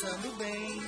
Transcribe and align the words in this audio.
Pensando 0.00 0.34
bem. 0.38 0.80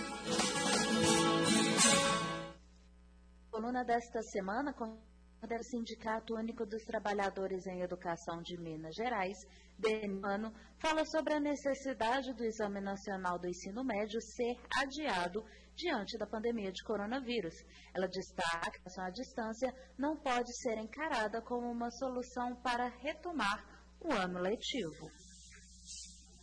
Coluna 3.51 3.85
desta 3.85 4.23
semana 4.23 4.73
com 4.73 4.87
o 4.87 5.63
Sindicato 5.65 6.35
Único 6.35 6.65
dos 6.65 6.83
Trabalhadores 6.85 7.67
em 7.67 7.83
Educação 7.83 8.41
de 8.41 8.57
Minas 8.59 8.95
Gerais, 8.95 9.37
DEMANO, 9.79 10.51
fala 10.79 11.05
sobre 11.05 11.35
a 11.35 11.41
necessidade 11.41 12.33
do 12.33 12.43
Exame 12.43 12.81
Nacional 12.81 13.39
do 13.39 13.47
Ensino 13.47 13.85
Médio 13.85 14.19
ser 14.23 14.57
adiado 14.79 15.45
diante 15.77 16.17
da 16.17 16.27
pandemia 16.27 16.73
de 16.73 16.83
coronavírus. 16.83 17.55
Ela 17.95 18.09
destaca 18.09 18.71
que 18.71 18.99
a 18.99 19.11
distância 19.11 19.75
não 19.99 20.17
pode 20.17 20.51
ser 20.57 20.79
encarada 20.79 21.43
como 21.43 21.71
uma 21.71 21.91
solução 21.91 22.57
para 22.63 22.89
retomar 22.89 23.63
o 24.01 24.11
ano 24.11 24.39
letivo. 24.39 25.22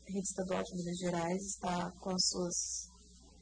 Rede 0.09 0.27
estadual 0.27 0.63
de 0.63 0.75
Minas 0.75 0.97
Gerais 0.97 1.43
está 1.43 1.91
com 2.01 2.09
as 2.09 2.27
suas 2.29 2.89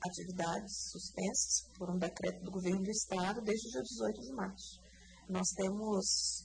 atividades 0.06 0.92
suspensas 0.92 1.64
por 1.78 1.90
um 1.90 1.98
decreto 1.98 2.44
do 2.44 2.52
governo 2.52 2.84
do 2.84 2.92
estado 2.92 3.42
desde 3.42 3.70
o 3.70 3.72
dia 3.72 3.82
18 3.84 4.22
de 4.22 4.34
março. 4.34 4.82
Nós 5.30 5.48
temos 5.56 6.44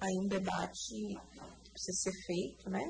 aí 0.00 0.16
um 0.24 0.26
debate 0.26 0.88
que 1.62 1.70
precisa 1.70 2.10
ser 2.10 2.12
feito, 2.24 2.70
né? 2.70 2.82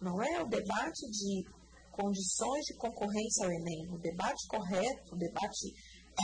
Não 0.00 0.20
é 0.20 0.42
o 0.42 0.48
debate 0.48 1.08
de 1.08 1.44
condições 1.92 2.64
de 2.66 2.76
concorrência 2.78 3.46
ao 3.46 3.52
Enem. 3.52 3.88
O 3.94 3.98
debate 3.98 4.46
correto, 4.48 5.14
o 5.14 5.18
debate 5.18 5.72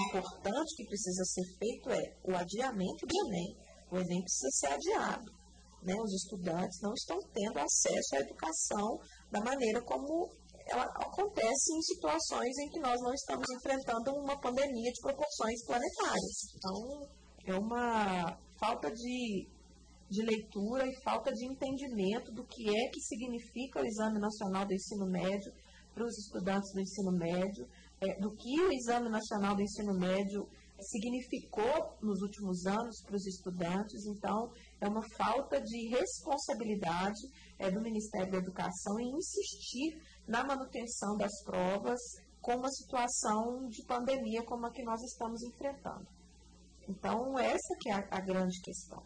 importante 0.09 0.75
que 0.75 0.87
precisa 0.87 1.25
ser 1.25 1.45
feito 1.59 1.91
é 1.91 2.17
o 2.25 2.37
adiamento 2.37 3.07
do 3.07 3.27
Enem. 3.27 3.57
O 3.93 3.97
Enem 3.97 4.23
precisa 4.23 4.51
ser 4.51 4.67
adiado. 4.75 5.42
Né? 5.83 5.95
Os 6.01 6.13
estudantes 6.15 6.81
não 6.81 6.93
estão 6.95 7.19
tendo 7.33 7.59
acesso 7.59 8.17
à 8.17 8.21
educação 8.21 8.99
da 9.31 9.41
maneira 9.41 9.83
como 9.83 10.31
ela 10.67 10.85
acontece 10.85 11.75
em 11.75 11.83
situações 11.83 12.57
em 12.59 12.69
que 12.71 12.81
nós 12.81 13.01
não 13.01 13.13
estamos 13.13 13.47
enfrentando 13.51 14.13
uma 14.15 14.41
pandemia 14.41 14.93
de 14.93 15.01
proporções 15.01 15.65
planetárias. 15.67 16.55
Então, 16.57 17.09
é 17.47 17.55
uma 17.55 18.39
falta 18.61 18.91
de, 18.91 19.49
de 20.09 20.23
leitura 20.23 20.87
e 20.87 21.03
falta 21.03 21.33
de 21.33 21.45
entendimento 21.47 22.31
do 22.33 22.45
que 22.45 22.69
é 22.69 22.89
que 22.91 23.01
significa 23.01 23.81
o 23.81 23.85
Exame 23.85 24.21
Nacional 24.21 24.65
do 24.65 24.75
Ensino 24.75 25.07
Médio 25.11 25.53
para 25.95 26.07
os 26.07 26.19
estudantes 26.19 26.73
do 26.73 26.81
ensino 26.81 27.13
médio, 27.13 27.67
é, 28.01 28.19
do 28.21 28.31
que 28.35 28.61
o 28.61 28.73
Exame 28.73 29.11
Nacional 29.11 29.55
do 29.55 29.63
Ensino 29.63 29.95
Médio 29.95 30.49
significou 30.83 31.97
nos 32.03 32.21
últimos 32.23 32.67
anos 32.67 33.03
para 33.03 33.17
os 33.17 33.27
estudantes. 33.27 34.05
Então, 34.07 34.51
é 34.81 34.89
uma 34.89 35.03
falta 35.17 35.61
de 35.61 35.89
responsabilidade 35.89 37.21
é, 37.59 37.71
do 37.71 37.81
Ministério 37.81 38.31
da 38.31 38.39
Educação 38.39 38.99
em 39.01 39.17
insistir 39.17 40.01
na 40.27 40.45
manutenção 40.45 41.17
das 41.17 41.43
provas 41.45 42.01
com 42.41 42.57
uma 42.57 42.71
situação 42.71 43.69
de 43.69 43.85
pandemia 43.87 44.43
como 44.45 44.67
a 44.67 44.73
que 44.73 44.83
nós 44.83 45.01
estamos 45.03 45.43
enfrentando. 45.43 46.07
Então, 46.89 47.39
essa 47.39 47.77
que 47.81 47.91
é 47.91 47.95
a, 47.95 48.09
a 48.11 48.21
grande 48.21 48.61
questão. 48.61 49.03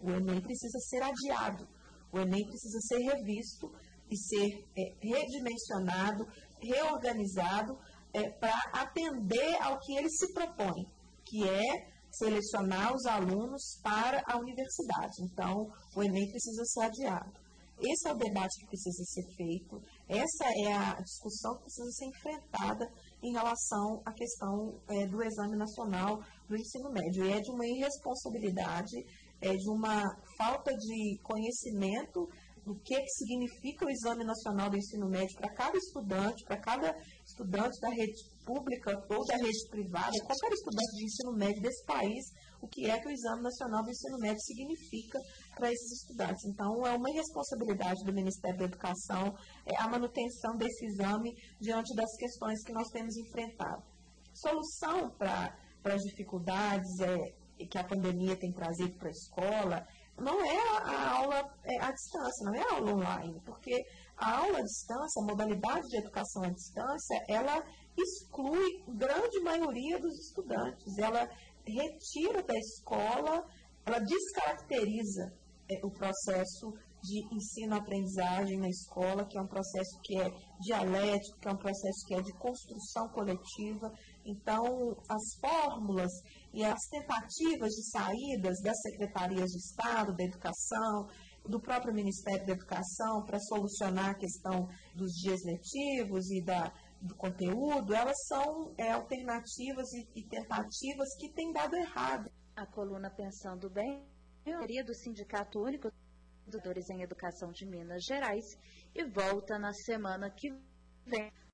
O 0.00 0.10
Enem 0.10 0.40
precisa 0.42 0.78
ser 0.80 1.02
adiado, 1.02 1.66
o 2.12 2.18
Enem 2.18 2.46
precisa 2.46 2.78
ser 2.80 2.98
revisto 2.98 3.72
e 4.10 4.16
ser 4.16 4.64
é, 4.76 4.94
redimensionado, 5.00 6.26
reorganizado 6.60 7.78
é, 8.16 8.30
para 8.30 8.58
atender 8.72 9.62
ao 9.62 9.78
que 9.78 9.94
ele 9.94 10.08
se 10.08 10.32
propõe, 10.32 10.86
que 11.24 11.46
é 11.46 11.96
selecionar 12.10 12.94
os 12.94 13.04
alunos 13.04 13.78
para 13.82 14.22
a 14.26 14.38
universidade. 14.38 15.22
Então, 15.22 15.66
o 15.94 16.02
Enem 16.02 16.30
precisa 16.30 16.64
ser 16.64 16.80
adiado. 16.80 17.46
Esse 17.78 18.08
é 18.08 18.12
o 18.12 18.16
debate 18.16 18.58
que 18.60 18.68
precisa 18.68 19.04
ser 19.04 19.22
feito, 19.36 19.78
essa 20.08 20.46
é 20.64 20.72
a 20.72 20.94
discussão 20.94 21.56
que 21.56 21.64
precisa 21.64 21.90
ser 21.90 22.06
enfrentada 22.06 22.90
em 23.22 23.32
relação 23.32 24.00
à 24.06 24.14
questão 24.14 24.80
é, 24.88 25.06
do 25.06 25.22
Exame 25.22 25.58
Nacional 25.58 26.18
do 26.48 26.56
Ensino 26.56 26.90
Médio. 26.90 27.26
E 27.26 27.32
é 27.32 27.40
de 27.40 27.50
uma 27.50 27.66
irresponsabilidade, 27.66 28.96
é 29.42 29.52
de 29.54 29.68
uma 29.68 30.02
falta 30.38 30.72
de 30.74 31.18
conhecimento 31.22 32.26
do 32.66 32.74
que, 32.80 33.00
que 33.00 33.10
significa 33.10 33.86
o 33.86 33.90
Exame 33.90 34.24
Nacional 34.24 34.68
do 34.68 34.76
Ensino 34.76 35.08
Médio 35.08 35.36
para 35.38 35.54
cada 35.54 35.78
estudante, 35.78 36.42
para 36.44 36.58
cada 36.58 36.92
estudante 37.24 37.80
da 37.80 37.90
rede 37.90 38.12
pública 38.44 38.90
ou 39.08 39.24
da 39.24 39.36
rede 39.36 39.68
privada, 39.70 40.10
qualquer 40.26 40.52
estudante 40.52 40.96
de 40.96 41.04
ensino 41.04 41.32
médio 41.32 41.62
desse 41.62 41.84
país, 41.86 42.24
o 42.60 42.66
que 42.66 42.90
é 42.90 42.98
que 42.98 43.06
o 43.06 43.10
Exame 43.10 43.42
Nacional 43.42 43.84
do 43.84 43.90
Ensino 43.90 44.18
Médio 44.18 44.40
significa 44.40 45.20
para 45.54 45.70
esses 45.70 46.02
estudantes. 46.02 46.44
Então, 46.46 46.84
é 46.84 46.96
uma 46.96 47.10
irresponsabilidade 47.10 48.04
do 48.04 48.12
Ministério 48.12 48.58
da 48.58 48.64
Educação 48.64 49.32
é, 49.64 49.76
a 49.76 49.88
manutenção 49.88 50.56
desse 50.56 50.86
exame 50.86 51.32
diante 51.60 51.94
das 51.94 52.10
questões 52.16 52.64
que 52.64 52.72
nós 52.72 52.88
temos 52.88 53.16
enfrentado. 53.16 53.82
Solução 54.34 55.10
para 55.10 55.56
as 55.84 56.02
dificuldades 56.02 57.00
é, 57.00 57.16
que 57.70 57.78
a 57.78 57.84
pandemia 57.84 58.36
tem 58.36 58.52
trazido 58.52 58.98
para 58.98 59.08
a 59.08 59.12
escola 59.12 59.86
não 60.18 60.42
é 60.44 60.58
a 60.78 61.18
aula 61.18 61.54
é, 61.64 61.82
à 61.82 61.92
distância, 61.92 62.44
não 62.44 62.54
é 62.54 62.62
a 62.62 62.74
aula 62.74 62.92
online, 62.92 63.40
porque 63.44 63.74
a 64.16 64.38
aula 64.38 64.58
à 64.58 64.62
distância, 64.62 65.22
a 65.22 65.26
modalidade 65.26 65.86
de 65.88 65.98
educação 65.98 66.42
à 66.42 66.48
distância, 66.48 67.24
ela 67.28 67.62
exclui 67.96 68.84
grande 68.88 69.40
maioria 69.40 69.98
dos 69.98 70.14
estudantes, 70.26 70.98
ela 70.98 71.28
retira 71.66 72.42
da 72.42 72.54
escola, 72.54 73.44
ela 73.84 73.98
descaracteriza 73.98 75.32
é, 75.70 75.84
o 75.84 75.90
processo 75.90 76.72
de 77.02 77.36
ensino-aprendizagem 77.36 78.58
na 78.58 78.68
escola, 78.68 79.26
que 79.26 79.38
é 79.38 79.40
um 79.40 79.46
processo 79.46 80.00
que 80.02 80.18
é 80.18 80.30
dialético, 80.60 81.38
que 81.38 81.48
é 81.48 81.52
um 81.52 81.56
processo 81.56 82.06
que 82.06 82.14
é 82.14 82.22
de 82.22 82.32
construção 82.38 83.08
coletiva. 83.10 83.92
Então, 84.26 84.96
as 85.08 85.38
fórmulas 85.40 86.10
e 86.52 86.64
as 86.64 86.80
tentativas 86.90 87.70
de 87.70 87.90
saídas 87.90 88.60
das 88.60 88.80
secretarias 88.80 89.50
de 89.50 89.58
Estado, 89.58 90.16
da 90.16 90.24
educação, 90.24 91.08
do 91.48 91.60
próprio 91.60 91.94
Ministério 91.94 92.44
da 92.44 92.54
Educação 92.54 93.24
para 93.24 93.38
solucionar 93.38 94.10
a 94.10 94.18
questão 94.18 94.68
dos 94.96 95.12
dias 95.12 95.40
letivos 95.44 96.28
e 96.30 96.42
da, 96.44 96.72
do 97.00 97.14
conteúdo, 97.14 97.94
elas 97.94 98.16
são 98.26 98.74
é, 98.76 98.90
alternativas 98.90 99.92
e, 99.92 100.20
e 100.20 100.24
tentativas 100.28 101.16
que 101.18 101.32
têm 101.32 101.52
dado 101.52 101.76
errado. 101.76 102.28
A 102.56 102.66
coluna 102.66 103.10
Pensando 103.10 103.70
Bem, 103.70 104.04
teoria 104.42 104.84
do 104.84 104.94
Sindicato 104.94 105.60
Único 105.60 105.88
Educadores 106.48 106.88
em 106.90 107.02
Educação 107.02 107.50
de 107.50 107.66
Minas 107.66 108.04
Gerais 108.04 108.44
e 108.94 109.04
volta 109.04 109.58
na 109.58 109.72
semana 109.72 110.30
que 110.30 110.48
vem 111.04 111.32